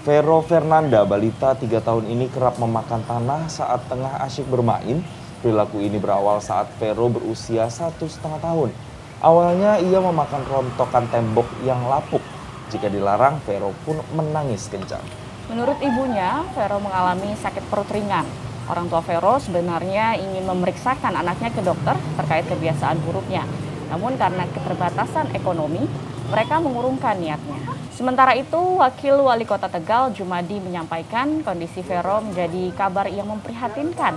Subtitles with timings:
[0.00, 5.04] Vero Fernanda, balita tiga tahun ini kerap memakan tanah saat tengah asyik bermain.
[5.44, 8.72] Perilaku ini berawal saat Vero berusia satu setengah tahun.
[9.20, 12.24] Awalnya ia memakan rontokan tembok yang lapuk.
[12.72, 15.04] Jika dilarang, Vero pun menangis kencang.
[15.52, 18.24] Menurut ibunya, Vero mengalami sakit perut ringan.
[18.72, 23.44] Orang tua Vero sebenarnya ingin memeriksakan anaknya ke dokter terkait kebiasaan buruknya.
[23.92, 25.84] Namun karena keterbatasan ekonomi,
[26.30, 27.58] mereka mengurungkan niatnya.
[27.90, 34.16] Sementara itu, Wakil Wali Kota Tegal Jumadi menyampaikan kondisi Vero menjadi kabar yang memprihatinkan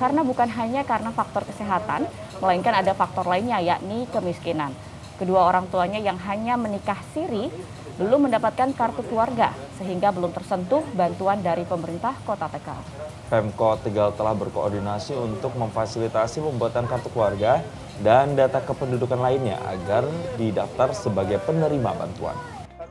[0.00, 2.08] karena bukan hanya karena faktor kesehatan,
[2.40, 4.72] melainkan ada faktor lainnya yakni kemiskinan.
[5.20, 7.52] Kedua orang tuanya yang hanya menikah siri
[8.00, 12.80] belum mendapatkan kartu keluarga sehingga belum tersentuh bantuan dari pemerintah Kota Tegal.
[13.28, 17.60] Pemkot Tegal telah berkoordinasi untuk memfasilitasi pembuatan kartu keluarga
[18.00, 20.08] dan data kependudukan lainnya agar
[20.40, 22.32] didaftar sebagai penerima bantuan.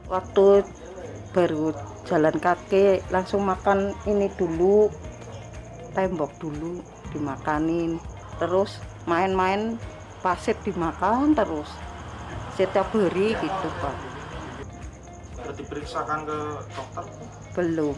[0.05, 0.61] Waktu
[1.33, 1.73] baru
[2.05, 4.93] jalan kaki langsung makan ini dulu
[5.97, 7.97] tembok dulu dimakanin.
[8.37, 8.77] Terus
[9.09, 9.81] main-main
[10.21, 11.73] pasir dimakan terus
[12.53, 14.08] setiap hari gitu pak
[15.49, 16.37] sudah diperiksakan ke
[16.77, 17.03] dokter?
[17.57, 17.97] Belum.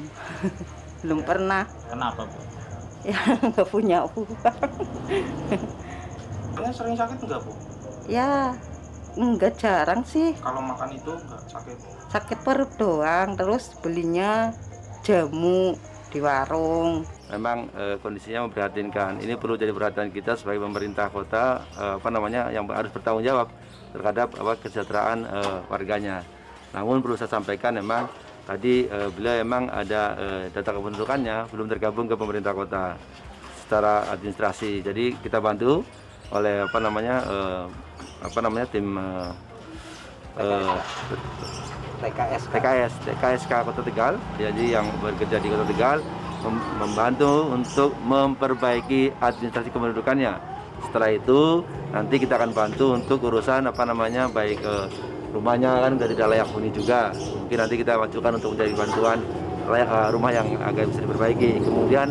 [1.03, 1.67] Belum pernah.
[1.91, 2.39] Kenapa bu?
[3.03, 4.31] Ya nggak punya uang.
[6.71, 7.51] Sering sakit enggak bu?
[8.07, 8.55] Ya
[9.19, 10.31] enggak jarang sih.
[10.39, 11.75] Kalau makan itu enggak sakit?
[12.07, 13.35] Sakit perut doang.
[13.35, 14.55] Terus belinya
[15.03, 15.75] jamu
[16.07, 17.03] di warung.
[17.35, 19.19] Memang e, kondisinya memprihatinkan.
[19.19, 23.51] Ini perlu jadi perhatian kita sebagai pemerintah kota e, apa namanya yang harus bertanggung jawab
[23.91, 26.23] terhadap apa kesejahteraan e, warganya
[26.71, 28.07] namun perlu saya sampaikan memang
[28.47, 32.95] tadi e, beliau memang ada e, data kependudukannya belum tergabung ke pemerintah kota
[33.71, 34.83] secara administrasi.
[34.83, 35.87] Jadi kita bantu
[36.35, 37.63] oleh apa namanya uh,
[38.19, 39.31] apa namanya tim uh,
[40.35, 40.75] uh,
[42.03, 44.13] TKS TKS TKSK Kota Tegal.
[44.35, 45.97] Jadi yang bekerja di Kota Tegal
[46.43, 50.35] mem membantu untuk memperbaiki administrasi kependudukannya.
[50.83, 51.63] Setelah itu
[51.95, 54.91] nanti kita akan bantu untuk urusan apa namanya baik uh,
[55.31, 57.11] rumahnya kan dari layak huni juga.
[57.15, 59.19] Mungkin nanti kita wajukan untuk menjadi bantuan
[59.71, 61.51] layak uh, rumah yang agak bisa diperbaiki.
[61.63, 62.07] Kemudian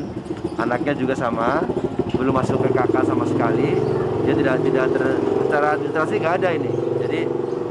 [0.57, 1.63] anaknya juga sama
[2.17, 3.77] belum masuk ke kakak sama sekali.
[4.25, 5.03] Dia tidak tidak ter,
[5.47, 6.71] secara administrasi nggak ada ini.
[7.01, 7.21] Jadi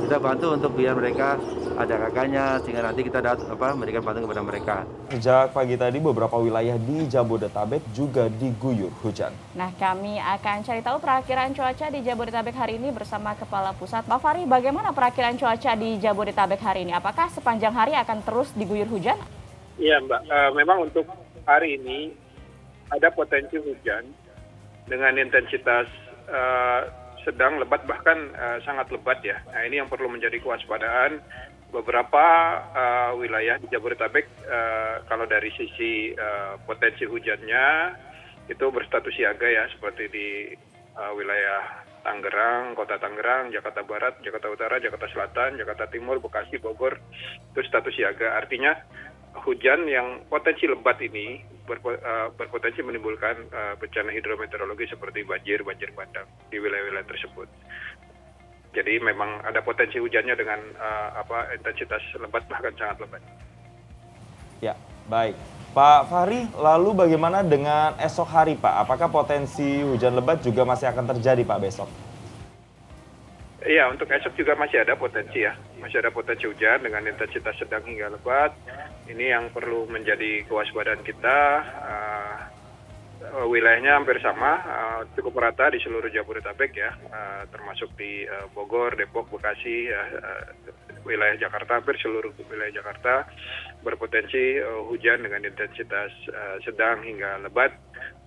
[0.06, 1.38] kita bantu untuk biar mereka
[1.80, 4.76] ada kakaknya sehingga nanti kita dat, apa memberikan bantuan kepada mereka.
[5.16, 9.32] Sejak pagi tadi beberapa wilayah di Jabodetabek juga diguyur hujan.
[9.56, 14.12] Nah kami akan cari tahu perakhiran cuaca di Jabodetabek hari ini bersama Kepala Pusat.
[14.12, 16.92] Pak Fari, bagaimana perakhiran cuaca di Jabodetabek hari ini?
[16.92, 19.16] Apakah sepanjang hari akan terus diguyur hujan?
[19.80, 21.08] Iya Mbak, uh, memang untuk
[21.48, 22.12] hari ini
[22.92, 24.04] ada potensi hujan
[24.84, 25.88] dengan intensitas
[26.28, 26.84] uh,
[27.24, 29.40] sedang lebat bahkan uh, sangat lebat ya.
[29.48, 31.24] Nah ini yang perlu menjadi kewaspadaan
[31.70, 32.26] beberapa
[32.74, 37.94] uh, wilayah di Jabodetabek uh, kalau dari sisi uh, potensi hujannya
[38.50, 40.28] itu berstatus siaga ya seperti di
[40.98, 46.98] uh, wilayah Tangerang, Kota Tangerang, Jakarta Barat, Jakarta Utara, Jakarta Selatan, Jakarta Timur, Bekasi, Bogor
[47.54, 48.40] itu status siaga.
[48.40, 48.74] Artinya
[49.46, 51.94] hujan yang potensi lebat ini berpo,
[52.34, 57.52] berpotensi menimbulkan bencana hidrometeorologi seperti banjir, banjir bandang di wilayah-wilayah tersebut.
[58.70, 63.22] Jadi memang ada potensi hujannya dengan uh, apa intensitas lebat bahkan sangat lebat.
[64.62, 64.78] Ya,
[65.10, 65.34] baik.
[65.70, 68.86] Pak Fahri, lalu bagaimana dengan esok hari Pak?
[68.86, 71.90] Apakah potensi hujan lebat juga masih akan terjadi Pak besok?
[73.66, 75.54] Iya, untuk esok juga masih ada potensi ya.
[75.78, 78.54] Masih ada potensi hujan dengan intensitas sedang hingga lebat.
[79.06, 81.40] Ini yang perlu menjadi kewaspadaan kita.
[81.86, 82.38] Uh,
[83.48, 88.96] wilayahnya hampir sama, uh, cukup rata di seluruh Jabodetabek ya, uh, termasuk di uh, Bogor,
[88.96, 90.48] Depok, Bekasi, uh,
[91.04, 93.28] wilayah Jakarta, hampir seluruh wilayah Jakarta
[93.84, 97.76] berpotensi uh, hujan dengan intensitas uh, sedang hingga lebat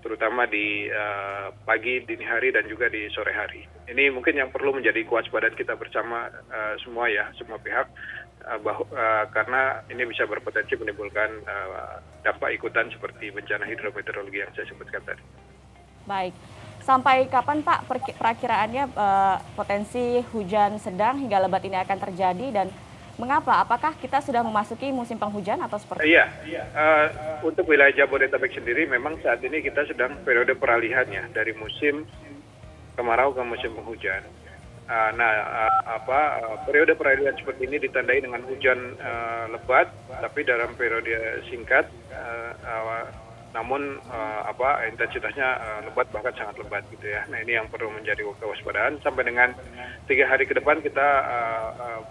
[0.02, 3.62] terutama di uh, pagi, dini hari, dan juga di sore hari.
[3.86, 7.86] Ini mungkin yang perlu menjadi kewaspadaan kita bersama uh, semua ya, semua pihak,
[8.46, 14.52] uh, bah, uh, karena ini bisa berpotensi menimbulkan uh, dampak ikutan seperti bencana hidrometeorologi yang
[14.54, 15.22] saya sebutkan tadi.
[16.02, 16.34] Baik,
[16.82, 17.86] sampai kapan Pak
[18.18, 22.68] perakiraannya uh, potensi hujan sedang hingga lebat ini akan terjadi dan
[23.20, 23.60] Mengapa?
[23.60, 26.32] Apakah kita sudah memasuki musim penghujan atau seperti Iya,
[26.72, 27.06] uh,
[27.44, 32.08] untuk wilayah Jabodetabek sendiri memang saat ini kita sedang periode peralihan ya dari musim
[32.96, 34.24] kemarau ke musim penghujan.
[34.82, 38.98] Uh, nah, uh, apa uh, periode peralihan seperti ini ditandai dengan hujan
[39.54, 41.86] lebat, tapi dalam periode singkat.
[43.52, 44.00] Namun
[44.48, 47.20] apa intensitasnya lebat bahkan sangat lebat gitu ya.
[47.28, 49.52] Nah ini yang perlu menjadi kewaspadaan sampai dengan
[50.08, 51.08] tiga hari ke depan kita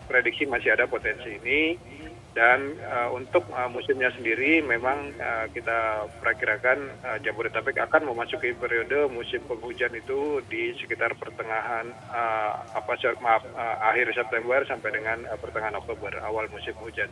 [0.06, 1.82] prediksi masih ada potensi ini
[2.32, 9.12] Dan uh, untuk uh, musimnya sendiri memang uh, kita perakirakan uh, Jabodetabek akan memasuki periode
[9.12, 15.36] musim penghujan itu di sekitar pertengahan uh, apa maaf uh, akhir September sampai dengan uh,
[15.36, 17.12] pertengahan Oktober awal musim hujan.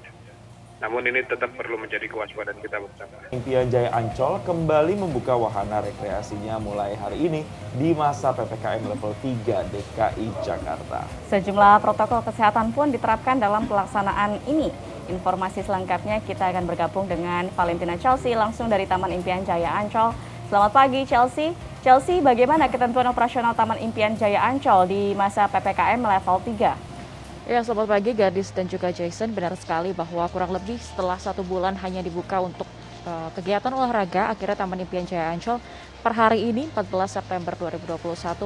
[0.79, 3.19] Namun ini tetap perlu menjadi kewaspadaan kita bersama.
[3.35, 7.43] Impian Jaya Ancol kembali membuka wahana rekreasinya mulai hari ini
[7.75, 9.43] di masa PPKM level 3
[9.75, 11.03] DKI Jakarta.
[11.27, 14.71] Sejumlah protokol kesehatan pun diterapkan dalam pelaksanaan ini.
[15.09, 20.13] Informasi selengkapnya kita akan bergabung dengan Valentina Chelsea langsung dari Taman Impian Jaya Ancol.
[20.53, 21.57] Selamat pagi Chelsea.
[21.81, 27.49] Chelsea, bagaimana ketentuan operasional Taman Impian Jaya Ancol di masa PPKM level 3?
[27.49, 29.33] Ya, selamat pagi Gadis dan juga Jason.
[29.33, 32.69] Benar sekali bahwa kurang lebih setelah satu bulan hanya dibuka untuk
[33.09, 35.57] uh, kegiatan olahraga, akhirnya Taman Impian Jaya Ancol
[36.05, 37.97] per hari ini 14 September 2021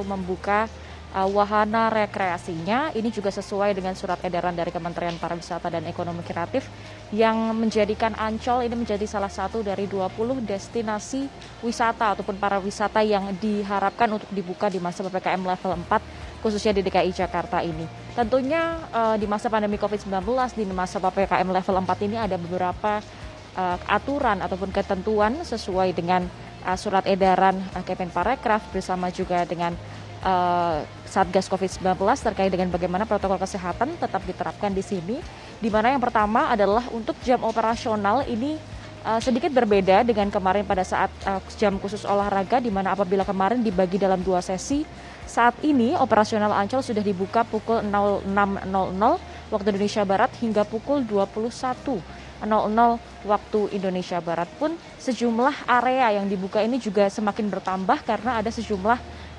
[0.08, 0.64] membuka
[1.14, 2.90] uh, wahana rekreasinya.
[2.92, 6.66] Ini juga sesuai dengan surat edaran dari Kementerian Pariwisata dan Ekonomi Kreatif
[7.14, 11.30] yang menjadikan Ancol ini menjadi salah satu dari 20 destinasi
[11.62, 16.84] wisata ataupun para wisata yang diharapkan untuk dibuka di masa PPKM level 4 khususnya di
[16.84, 17.88] DKI Jakarta ini.
[18.12, 20.28] Tentunya uh, di masa pandemi COVID-19,
[20.58, 23.00] di masa PPKM level 4 ini ada beberapa
[23.56, 26.26] uh, aturan ataupun ketentuan sesuai dengan
[26.80, 29.76] surat edaran Kemenparekraf bersama juga dengan
[30.24, 35.20] uh, Satgas COVID-19 terkait dengan bagaimana protokol kesehatan tetap diterapkan di sini.
[35.60, 38.56] Di mana yang pertama adalah untuk jam operasional ini
[39.04, 43.60] uh, sedikit berbeda dengan kemarin pada saat uh, jam khusus olahraga di mana apabila kemarin
[43.60, 44.82] dibagi dalam dua sesi
[45.24, 48.68] saat ini operasional Ancol sudah dibuka pukul 06.00
[49.48, 52.44] waktu Indonesia Barat hingga pukul 21.00
[53.24, 58.98] waktu Indonesia Barat pun sejumlah area yang dibuka ini juga semakin bertambah karena ada sejumlah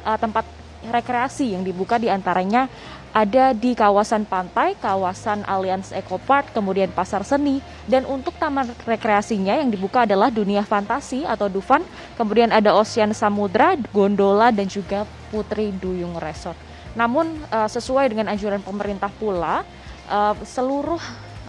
[0.09, 0.45] uh, tempat
[0.89, 2.69] rekreasi yang dibuka di antaranya
[3.15, 9.55] ada di kawasan pantai, kawasan Allianz Eco Park, kemudian pasar seni, dan untuk taman rekreasinya
[9.55, 11.79] yang dibuka adalah dunia fantasi atau Dufan,
[12.19, 16.59] kemudian ada Ocean Samudra, gondola, dan juga Putri Duyung Resort.
[16.91, 19.63] Namun uh, sesuai dengan anjuran pemerintah pula,
[20.11, 20.99] uh, seluruh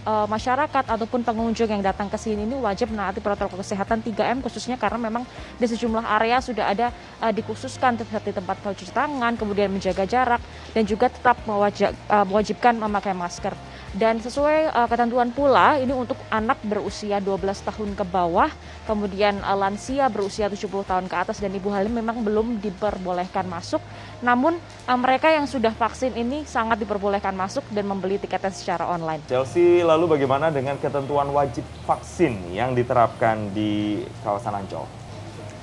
[0.07, 4.79] uh, masyarakat ataupun pengunjung yang datang ke sini ini wajib menaati protokol kesehatan 3M khususnya
[4.79, 5.27] karena memang
[5.59, 6.87] di sejumlah area sudah ada
[7.19, 10.39] uh, dikhususkan seperti tempat cuci tangan, kemudian menjaga jarak
[10.71, 11.59] dan juga tetap uh,
[12.23, 13.51] mewajibkan memakai masker.
[13.97, 18.45] Dan sesuai uh, ketentuan pula ini untuk anak berusia 12 tahun ke bawah,
[18.85, 23.81] kemudian uh, lansia berusia 70 tahun ke atas dan ibu hamil memang belum diperbolehkan masuk.
[24.21, 29.25] Namun uh, mereka yang sudah vaksin ini sangat diperbolehkan masuk dan membeli tiketnya secara online.
[29.25, 35.06] Chelsea, lalu bagaimana dengan ketentuan wajib vaksin yang diterapkan di kawasan Ancol?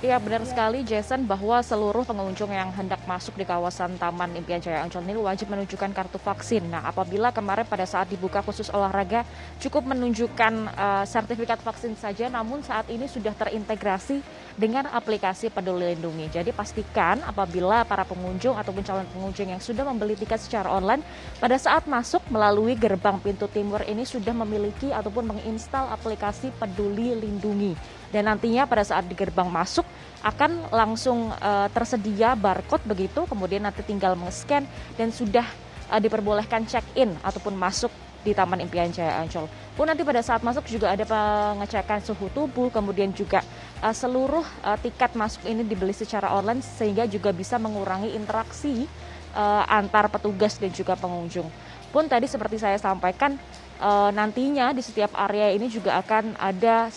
[0.05, 4.85] Iya benar sekali Jason bahwa seluruh pengunjung yang hendak masuk di kawasan Taman Impian Jaya
[4.85, 6.69] Ancol ini wajib menunjukkan kartu vaksin.
[6.69, 9.25] Nah apabila kemarin pada saat dibuka khusus olahraga
[9.65, 14.21] cukup menunjukkan uh, sertifikat vaksin saja namun saat ini sudah terintegrasi
[14.61, 16.29] dengan aplikasi Peduli Lindungi.
[16.29, 21.01] Jadi pastikan apabila para pengunjung ataupun calon pengunjung yang sudah membeli tiket secara online
[21.41, 27.73] pada saat masuk melalui gerbang pintu timur ini sudah memiliki ataupun menginstal aplikasi Peduli Lindungi
[28.11, 29.87] dan nantinya pada saat di gerbang masuk
[30.25, 34.65] akan langsung uh, tersedia barcode begitu kemudian nanti tinggal meng-scan
[34.97, 35.45] dan sudah
[35.93, 37.93] uh, diperbolehkan check-in ataupun masuk
[38.25, 39.45] di Taman Impian Jaya Ancol.
[39.77, 43.45] Pun nanti pada saat masuk juga ada pengecekan suhu tubuh, kemudian juga
[43.85, 48.89] uh, seluruh uh, tiket masuk ini dibeli secara online sehingga juga bisa mengurangi interaksi
[49.37, 51.47] uh, antar petugas dan juga pengunjung.
[51.93, 53.37] Pun tadi seperti saya sampaikan
[53.79, 56.91] uh, nantinya di setiap area ini juga akan ada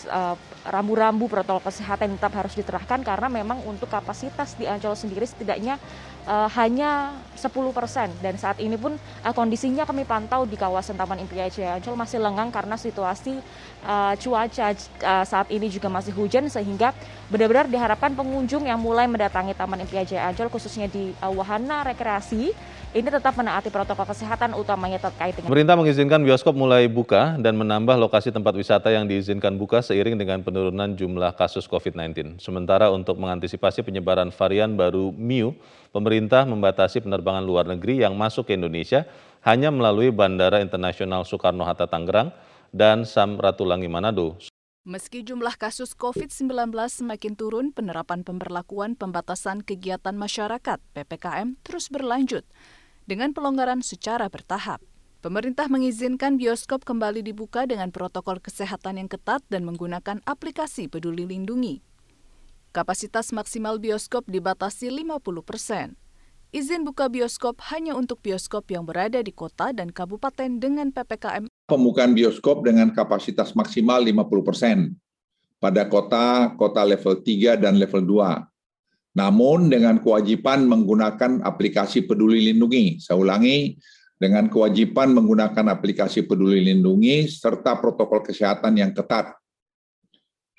[0.67, 5.79] rambu-rambu protokol kesehatan tetap harus diterapkan karena memang untuk kapasitas di Ancol sendiri setidaknya
[6.27, 8.11] uh, hanya 10 persen.
[8.19, 12.19] Dan saat ini pun uh, kondisinya kami pantau di kawasan Taman Impian Jaya Ancol masih
[12.19, 13.39] lengang karena situasi
[13.87, 16.91] uh, cuaca uh, saat ini juga masih hujan sehingga
[17.31, 22.51] benar-benar diharapkan pengunjung yang mulai mendatangi Taman Impian Jaya Ancol khususnya di uh, wahana rekreasi
[22.97, 27.93] ini tetap menaati protokol kesehatan utamanya terkait dengan Pemerintah mengizinkan bioskop mulai buka dan menambah
[27.93, 32.41] lokasi tempat wisata yang diizinkan buka seiring dengan penurunan jumlah kasus COVID-19.
[32.41, 35.53] Sementara untuk mengantisipasi penyebaran varian baru Mu,
[35.93, 39.05] pemerintah membatasi penerbangan luar negeri yang masuk ke Indonesia
[39.45, 42.33] hanya melalui Bandara Internasional Soekarno-Hatta Tangerang
[42.73, 44.41] dan Samratulangi Manado.
[44.87, 52.47] Meski jumlah kasus COVID-19 semakin turun, penerapan pemberlakuan pembatasan kegiatan masyarakat (PPKM) terus berlanjut
[53.07, 54.83] dengan pelonggaran secara bertahap.
[55.23, 61.81] Pemerintah mengizinkan bioskop kembali dibuka dengan protokol kesehatan yang ketat dan menggunakan aplikasi Peduli Lindungi.
[62.75, 65.97] Kapasitas maksimal bioskop dibatasi 50 persen.
[66.53, 72.15] Izin buka bioskop hanya untuk bioskop yang berada di kota dan kabupaten dengan PPKM pembukaan
[72.15, 74.95] bioskop dengan kapasitas maksimal 50%
[75.59, 78.56] pada kota kota level 3 dan level 2.
[79.17, 83.01] Namun dengan kewajiban menggunakan aplikasi Peduli Lindungi.
[83.01, 83.73] Saya ulangi,
[84.17, 89.33] dengan kewajiban menggunakan aplikasi Peduli Lindungi serta protokol kesehatan yang ketat.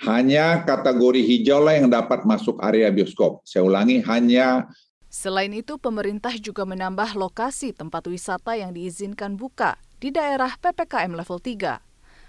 [0.03, 3.43] Hanya kategori hijau lah yang dapat masuk area bioskop.
[3.47, 4.67] Saya ulangi, hanya
[5.09, 11.41] Selain itu, pemerintah juga menambah lokasi tempat wisata yang diizinkan buka di daerah PPKM level
[11.41, 11.88] 3.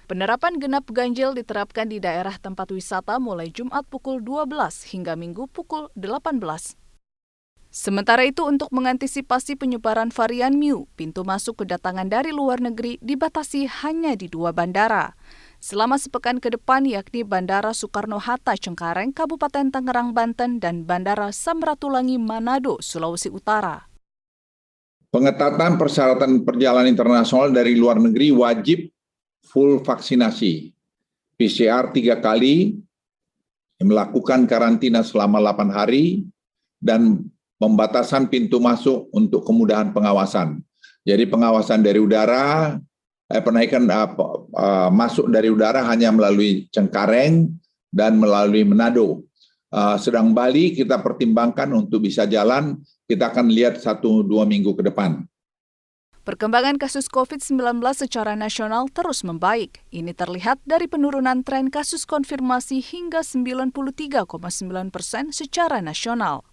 [0.09, 4.49] Penerapan genap ganjil diterapkan di daerah tempat wisata mulai Jumat pukul 12
[4.89, 6.33] hingga Minggu pukul 18.
[7.69, 14.17] Sementara itu, untuk mengantisipasi penyebaran varian Mu, pintu masuk kedatangan dari luar negeri dibatasi hanya
[14.17, 15.13] di dua bandara.
[15.61, 22.81] Selama sepekan ke depan yakni Bandara Soekarno-Hatta Cengkareng, Kabupaten Tangerang, Banten, dan Bandara Samratulangi Manado,
[22.81, 23.85] Sulawesi Utara.
[25.13, 28.89] Pengetatan persyaratan perjalanan internasional dari luar negeri wajib
[29.47, 30.73] full vaksinasi.
[31.39, 32.75] PCR tiga kali,
[33.79, 36.27] melakukan karantina selama 8 hari,
[36.83, 37.23] dan
[37.59, 40.59] pembatasan pintu masuk untuk kemudahan pengawasan.
[41.07, 42.75] Jadi pengawasan dari udara,
[43.31, 44.09] eh, penaikan uh,
[44.51, 47.51] uh, masuk dari udara hanya melalui Cengkareng
[47.91, 49.23] dan melalui Manado.
[49.69, 54.81] Uh, sedang Bali kita pertimbangkan untuk bisa jalan, kita akan lihat satu dua minggu ke
[54.81, 55.23] depan.
[56.27, 59.79] Perkembangan kasus COVID-19 secara nasional terus membaik.
[59.87, 64.27] Ini terlihat dari penurunan tren kasus konfirmasi hingga 93,9
[64.91, 66.43] persen secara nasional.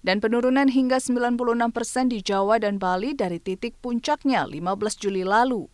[0.00, 1.36] Dan penurunan hingga 96
[1.76, 5.68] persen di Jawa dan Bali dari titik puncaknya 15 Juli lalu.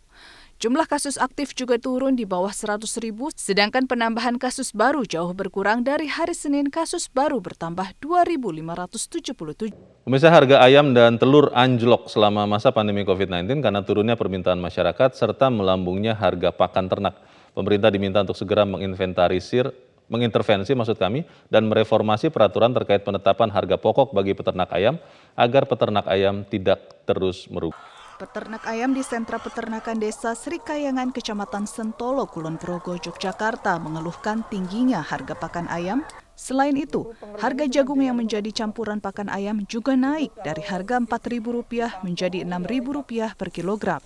[0.60, 5.80] Jumlah kasus aktif juga turun di bawah 100 ribu, sedangkan penambahan kasus baru jauh berkurang
[5.80, 9.72] dari hari Senin kasus baru bertambah 2.577.
[10.04, 15.48] Pemirsa harga ayam dan telur anjlok selama masa pandemi COVID-19 karena turunnya permintaan masyarakat serta
[15.48, 17.16] melambungnya harga pakan ternak.
[17.56, 19.72] Pemerintah diminta untuk segera menginventarisir
[20.12, 25.00] mengintervensi maksud kami dan mereformasi peraturan terkait penetapan harga pokok bagi peternak ayam
[25.40, 27.80] agar peternak ayam tidak terus merugi.
[28.20, 35.00] Peternak ayam di sentra peternakan desa Sri Kayangan, Kecamatan Sentolo, Kulon Progo, Yogyakarta mengeluhkan tingginya
[35.00, 36.04] harga pakan ayam.
[36.36, 42.44] Selain itu, harga jagung yang menjadi campuran pakan ayam juga naik dari harga Rp4.000 menjadi
[42.44, 44.04] Rp6.000 per kilogram.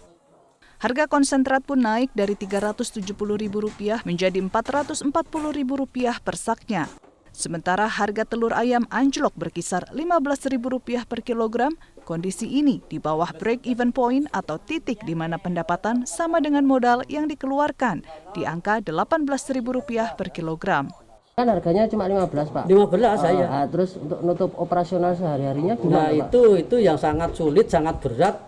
[0.78, 6.86] Harga konsentrat pun naik dari Rp370.000 menjadi Rp440.000 per saknya.
[7.34, 14.28] Sementara harga telur ayam anjlok berkisar Rp15.000 per kilogram, kondisi ini di bawah break-even point
[14.30, 18.04] atau titik di mana pendapatan sama dengan modal yang dikeluarkan
[18.36, 20.92] di angka Rp18.000 per kilogram.
[21.34, 22.64] Kan harganya cuma 15, Pak.
[22.70, 23.46] 15 saya.
[23.50, 26.62] Uh, terus untuk nutup operasional sehari-harinya gimana, Nah, itu Pak?
[26.62, 28.38] itu yang sangat sulit, sangat berat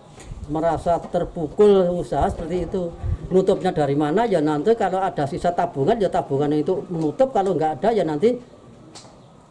[0.46, 2.94] merasa terpukul usaha seperti itu
[3.26, 7.82] nutupnya dari mana ya nanti kalau ada sisa tabungan ya tabungan itu menutup kalau nggak
[7.82, 8.38] ada ya nanti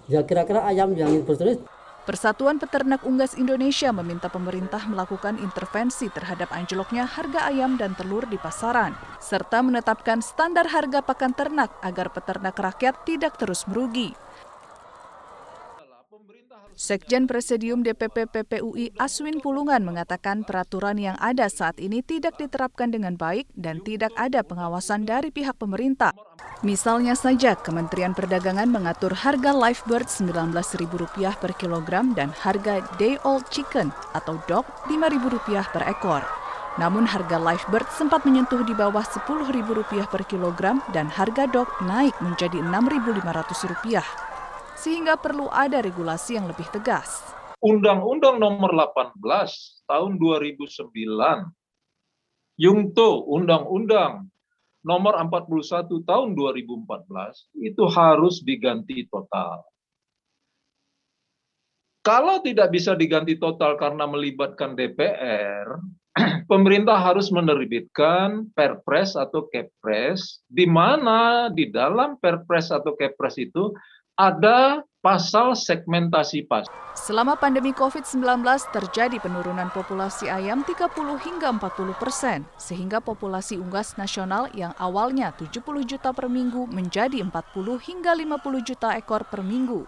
[0.07, 1.59] ya kira-kira ayam yang berterus.
[2.05, 8.37] Persatuan Peternak Unggas Indonesia meminta pemerintah melakukan intervensi terhadap anjloknya harga ayam dan telur di
[8.37, 14.13] pasaran, serta menetapkan standar harga pakan ternak agar peternak rakyat tidak terus merugi.
[16.75, 23.15] Sekjen Presidium DPP PPUI Aswin Pulungan mengatakan peraturan yang ada saat ini tidak diterapkan dengan
[23.15, 26.11] baik dan tidak ada pengawasan dari pihak pemerintah.
[26.67, 33.47] Misalnya saja Kementerian Perdagangan mengatur harga live bird Rp19.000 per kilogram dan harga day old
[33.47, 36.27] chicken atau dog Rp5.000 per ekor.
[36.75, 42.11] Namun harga live bird sempat menyentuh di bawah Rp10.000 per kilogram dan harga dog naik
[42.19, 44.34] menjadi Rp6.500
[44.75, 47.23] sehingga perlu ada regulasi yang lebih tegas.
[47.63, 49.17] Undang-Undang Nomor 18
[49.89, 50.93] Tahun 2009,
[52.61, 54.29] Yungto Undang-Undang
[54.85, 59.65] Nomor 41 Tahun 2014 itu harus diganti total.
[62.05, 65.81] Kalau tidak bisa diganti total karena melibatkan DPR,
[66.51, 73.73] pemerintah harus menerbitkan Perpres atau Kepres, di mana di dalam Perpres atau Kepres itu
[74.15, 76.65] ada pasal segmentasi pas.
[76.95, 78.23] Selama pandemi COVID-19
[78.71, 80.95] terjadi penurunan populasi ayam 30
[81.27, 87.31] hingga 40 persen, sehingga populasi unggas nasional yang awalnya 70 juta per minggu menjadi 40
[87.83, 89.83] hingga 50 juta ekor per minggu.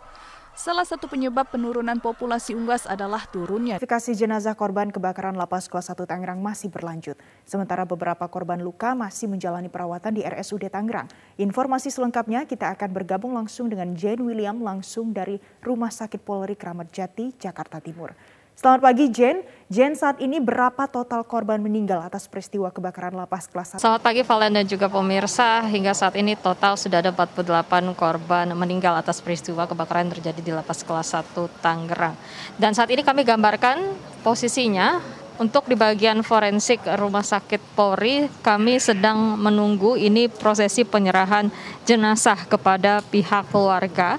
[0.57, 3.77] Salah satu penyebab penurunan populasi unggas adalah turunnya.
[3.77, 7.13] Identifikasi jenazah korban kebakaran lapas kelas 1 Tangerang masih berlanjut.
[7.45, 11.13] Sementara beberapa korban luka masih menjalani perawatan di RSUD Tangerang.
[11.37, 16.89] Informasi selengkapnya kita akan bergabung langsung dengan Jane William langsung dari Rumah Sakit Polri Kramat
[16.89, 18.17] Jati, Jakarta Timur.
[18.57, 19.45] Selamat pagi Jen.
[19.69, 23.85] Jen saat ini berapa total korban meninggal atas peristiwa kebakaran lapas kelas 1?
[23.85, 25.61] Selamat pagi Valen dan juga pemirsa.
[25.61, 27.45] Hingga saat ini total sudah ada 48
[27.93, 32.17] korban meninggal atas peristiwa kebakaran yang terjadi di lapas kelas 1 Tangerang.
[32.57, 33.93] Dan saat ini kami gambarkan
[34.25, 35.05] posisinya
[35.37, 41.53] untuk di bagian forensik Rumah Sakit Polri, kami sedang menunggu ini prosesi penyerahan
[41.85, 44.17] jenazah kepada pihak keluarga.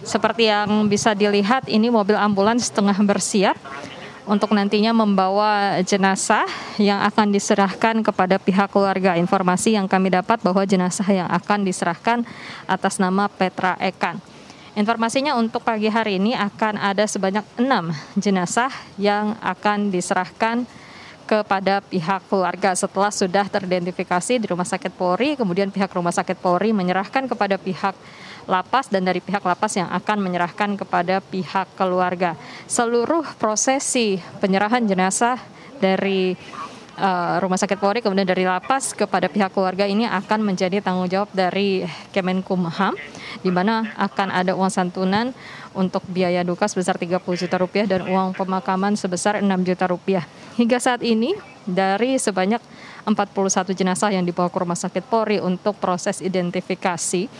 [0.00, 3.56] Seperti yang bisa dilihat, ini mobil ambulans tengah bersiap
[4.30, 6.46] untuk nantinya membawa jenazah
[6.78, 9.18] yang akan diserahkan kepada pihak keluarga.
[9.18, 12.22] Informasi yang kami dapat bahwa jenazah yang akan diserahkan
[12.70, 14.22] atas nama Petra Ekan.
[14.78, 20.62] Informasinya untuk pagi hari ini akan ada sebanyak enam jenazah yang akan diserahkan
[21.26, 26.70] kepada pihak keluarga setelah sudah teridentifikasi di Rumah Sakit Polri, kemudian pihak Rumah Sakit Polri
[26.70, 27.94] menyerahkan kepada pihak
[28.48, 32.38] lapas dan dari pihak lapas yang akan menyerahkan kepada pihak keluarga.
[32.64, 35.40] Seluruh prosesi penyerahan jenazah
[35.80, 36.36] dari
[37.00, 41.32] uh, Rumah Sakit Polri kemudian dari lapas kepada pihak keluarga ini akan menjadi tanggung jawab
[41.32, 42.94] dari Kemenkumham
[43.40, 45.32] di mana akan ada uang santunan
[45.72, 50.24] untuk biaya duka sebesar 30 juta rupiah dan uang pemakaman sebesar 6 juta rupiah.
[50.58, 51.32] Hingga saat ini
[51.64, 52.60] dari sebanyak
[53.06, 57.30] 41 jenazah yang dibawa ke Rumah Sakit Polri untuk proses identifikasi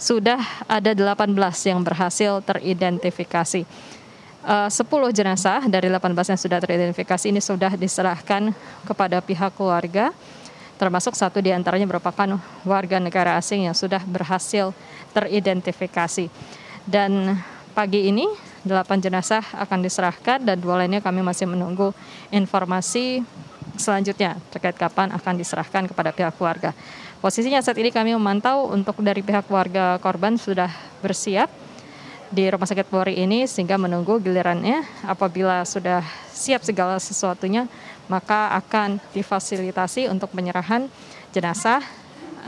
[0.00, 1.36] sudah ada 18
[1.68, 3.68] yang berhasil teridentifikasi.
[4.40, 8.56] Uh, 10 jenazah dari 18 yang sudah teridentifikasi ini sudah diserahkan
[8.88, 10.16] kepada pihak keluarga,
[10.80, 14.72] termasuk satu di antaranya merupakan warga negara asing yang sudah berhasil
[15.12, 16.32] teridentifikasi.
[16.88, 17.36] Dan
[17.76, 18.24] pagi ini
[18.64, 21.92] 8 jenazah akan diserahkan dan dua lainnya kami masih menunggu
[22.32, 23.20] informasi
[23.76, 26.72] selanjutnya terkait kapan akan diserahkan kepada pihak keluarga.
[27.20, 30.72] Posisinya saat ini kami memantau untuk dari pihak keluarga korban sudah
[31.04, 31.52] bersiap
[32.32, 34.80] di Rumah Sakit Polri ini sehingga menunggu gilirannya.
[35.04, 36.00] Apabila sudah
[36.32, 37.68] siap segala sesuatunya
[38.08, 40.88] maka akan difasilitasi untuk penyerahan
[41.28, 41.84] jenazah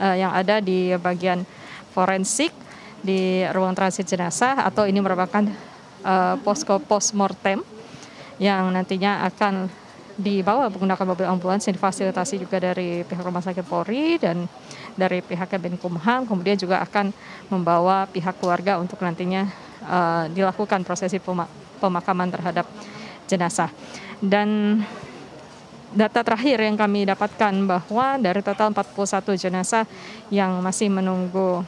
[0.00, 1.44] uh, yang ada di bagian
[1.92, 2.56] forensik
[3.04, 5.52] di ruang transit jenazah atau ini merupakan
[6.00, 7.60] uh, posko postmortem
[8.40, 9.68] yang nantinya akan
[10.16, 14.44] dibawa menggunakan mobil ambulans yang difasilitasi juga dari pihak Rumah Sakit Polri dan
[14.92, 17.12] dari pihak Kemenkumham kemudian juga akan
[17.48, 19.48] membawa pihak keluarga untuk nantinya
[19.88, 21.16] uh, dilakukan prosesi
[21.80, 22.68] pemakaman terhadap
[23.24, 23.72] jenazah.
[24.20, 24.80] Dan
[25.92, 29.84] data terakhir yang kami dapatkan bahwa dari total 41 jenazah
[30.28, 31.64] yang masih menunggu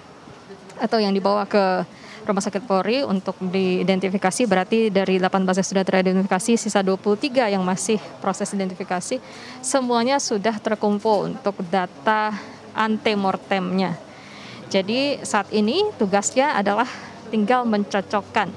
[0.80, 1.84] atau yang dibawa ke
[2.24, 8.00] Rumah Sakit Polri untuk diidentifikasi berarti dari 18 yang sudah teridentifikasi sisa 23 yang masih
[8.24, 9.20] proses identifikasi
[9.60, 12.32] semuanya sudah terkumpul untuk data
[12.72, 14.00] antemortemnya.
[14.72, 16.88] Jadi saat ini tugasnya adalah
[17.28, 18.48] tinggal mencocokkan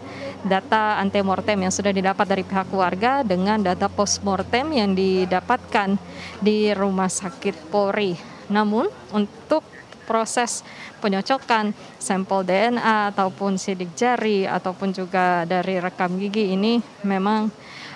[0.47, 5.99] data antemortem yang sudah didapat dari pihak keluarga dengan data postmortem yang didapatkan
[6.39, 8.15] di Rumah Sakit Polri.
[8.47, 9.65] Namun untuk
[10.07, 10.63] proses
[11.03, 17.51] penyocokan sampel DNA ataupun sidik jari ataupun juga dari rekam gigi ini memang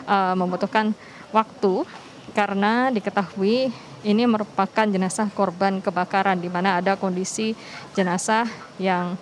[0.05, 0.91] uh, membutuhkan
[1.31, 1.87] waktu
[2.35, 3.71] karena diketahui
[4.01, 7.53] ini merupakan jenazah korban kebakaran di mana ada kondisi
[7.95, 8.49] jenazah
[8.81, 9.15] yang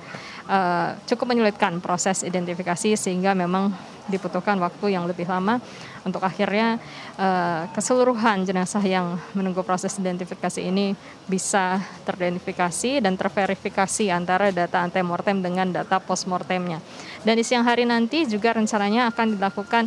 [0.49, 3.71] uh, cukup menyulitkan proses identifikasi sehingga memang
[4.09, 5.61] dibutuhkan waktu yang lebih lama
[6.01, 6.81] untuk akhirnya
[7.21, 10.97] uh, keseluruhan jenazah yang menunggu proses identifikasi ini
[11.29, 11.77] bisa
[12.09, 16.81] teridentifikasi dan terverifikasi antara data antemortem dengan data postmortemnya.
[17.21, 19.85] Dan di siang hari nanti juga rencananya akan dilakukan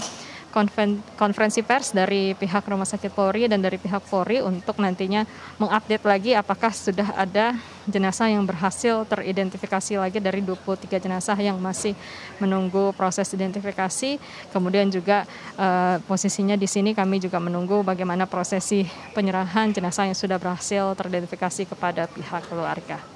[1.17, 5.25] konferensi pers dari pihak Rumah Sakit Polri dan dari pihak Polri untuk nantinya
[5.57, 7.57] mengupdate lagi apakah sudah ada
[7.89, 11.97] jenazah yang berhasil teridentifikasi lagi dari 23 jenazah yang masih
[12.39, 14.21] menunggu proses identifikasi.
[14.55, 15.27] Kemudian juga
[15.59, 18.87] uh, posisinya di sini kami juga menunggu bagaimana prosesi
[19.17, 23.12] penyerahan jenazah yang sudah berhasil teridentifikasi kepada pihak keluarga.